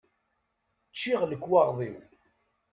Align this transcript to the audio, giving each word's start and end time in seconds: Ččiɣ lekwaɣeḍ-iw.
Ččiɣ 0.91 1.21
lekwaɣeḍ-iw. 1.25 1.97